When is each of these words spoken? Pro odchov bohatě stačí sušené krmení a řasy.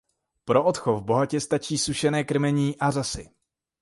Pro 0.45 0.63
odchov 0.65 1.01
bohatě 1.03 1.41
stačí 1.41 1.77
sušené 1.77 2.23
krmení 2.23 2.77
a 2.77 2.91
řasy. 2.91 3.29